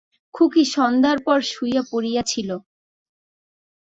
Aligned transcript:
খুকী 0.35 0.63
সন্ধ্যার 0.75 1.17
পর 1.25 1.39
শুইয়া 1.51 1.83
পড়িয়াছিল। 1.91 2.49